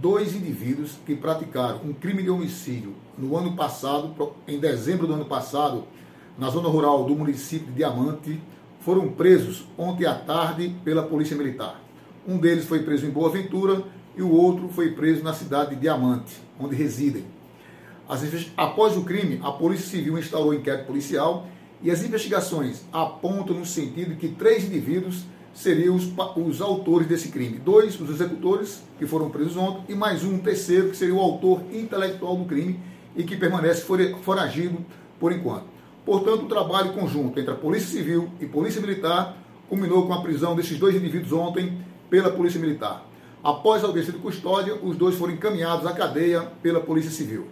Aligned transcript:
dois 0.00 0.34
indivíduos 0.34 0.92
que 1.04 1.14
praticaram 1.14 1.80
um 1.84 1.92
crime 1.92 2.22
de 2.22 2.30
homicídio 2.30 2.94
no 3.18 3.36
ano 3.36 3.54
passado, 3.54 4.34
em 4.48 4.58
dezembro 4.58 5.06
do 5.06 5.12
ano 5.12 5.26
passado, 5.26 5.84
na 6.38 6.48
zona 6.48 6.68
rural 6.68 7.04
do 7.04 7.14
município 7.14 7.66
de 7.66 7.74
Diamante, 7.74 8.40
foram 8.80 9.10
presos 9.10 9.66
ontem 9.76 10.06
à 10.06 10.14
tarde 10.14 10.74
pela 10.82 11.02
Polícia 11.02 11.36
Militar. 11.36 11.82
Um 12.26 12.38
deles 12.38 12.64
foi 12.64 12.82
preso 12.82 13.04
em 13.04 13.10
Boa 13.10 13.28
Ventura 13.28 13.82
e 14.16 14.22
o 14.22 14.30
outro 14.30 14.68
foi 14.70 14.92
preso 14.92 15.22
na 15.22 15.34
cidade 15.34 15.74
de 15.74 15.82
Diamante, 15.82 16.34
onde 16.58 16.74
residem. 16.74 17.24
Após 18.56 18.96
o 18.96 19.04
crime, 19.04 19.38
a 19.42 19.52
Polícia 19.52 19.86
Civil 19.86 20.18
instaurou 20.18 20.54
inquérito 20.54 20.86
policial 20.86 21.46
e 21.82 21.90
as 21.90 22.02
investigações 22.02 22.84
apontam 22.90 23.54
no 23.54 23.66
sentido 23.66 24.14
de 24.14 24.16
que 24.16 24.28
três 24.28 24.64
indivíduos 24.64 25.24
seriam 25.54 25.94
os, 25.94 26.10
os 26.36 26.60
autores 26.60 27.06
desse 27.06 27.28
crime. 27.28 27.58
Dois, 27.58 28.00
os 28.00 28.10
executores, 28.10 28.82
que 28.98 29.06
foram 29.06 29.30
presos 29.30 29.56
ontem, 29.56 29.92
e 29.92 29.94
mais 29.94 30.24
um 30.24 30.38
terceiro, 30.38 30.90
que 30.90 30.96
seria 30.96 31.14
o 31.14 31.20
autor 31.20 31.62
intelectual 31.72 32.36
do 32.36 32.44
crime 32.44 32.80
e 33.16 33.24
que 33.24 33.36
permanece 33.36 33.84
foragido 34.22 34.78
por 35.18 35.32
enquanto. 35.32 35.64
Portanto, 36.04 36.44
o 36.44 36.48
trabalho 36.48 36.92
conjunto 36.92 37.38
entre 37.38 37.52
a 37.52 37.56
Polícia 37.56 37.88
Civil 37.88 38.30
e 38.40 38.46
Polícia 38.46 38.80
Militar 38.80 39.36
culminou 39.68 40.06
com 40.06 40.12
a 40.12 40.22
prisão 40.22 40.56
desses 40.56 40.78
dois 40.78 40.94
indivíduos 40.94 41.32
ontem 41.32 41.78
pela 42.08 42.30
Polícia 42.30 42.60
Militar. 42.60 43.06
Após 43.42 43.82
a 43.82 43.86
audiência 43.86 44.12
de 44.12 44.18
custódia, 44.18 44.74
os 44.82 44.96
dois 44.96 45.14
foram 45.14 45.34
encaminhados 45.34 45.86
à 45.86 45.92
cadeia 45.92 46.42
pela 46.62 46.80
Polícia 46.80 47.10
Civil. 47.10 47.46